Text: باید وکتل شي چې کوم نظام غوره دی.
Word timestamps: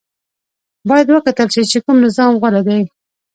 باید 0.89 1.07
وکتل 1.11 1.47
شي 1.53 1.63
چې 1.71 1.77
کوم 1.85 1.97
نظام 2.05 2.31
غوره 2.41 2.61
دی. 2.67 2.81